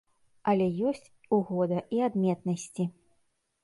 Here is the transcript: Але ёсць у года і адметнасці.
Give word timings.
Але 0.53 0.67
ёсць 0.93 1.05
у 1.39 1.41
года 1.53 1.79
і 1.99 2.05
адметнасці. 2.09 2.93